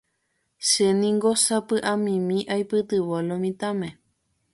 Chéniko 0.67 1.31
sapy'amimi 1.43 2.37
aipytyvõ 2.55 3.17
lo 3.27 3.35
mitãme. 3.43 3.89